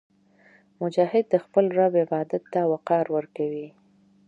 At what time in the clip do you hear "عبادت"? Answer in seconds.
2.05-2.43